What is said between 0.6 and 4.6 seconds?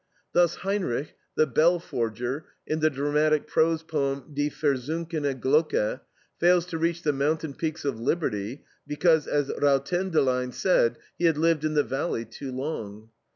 Heinrich, the bell forger, in the dramatic prose poem, DIE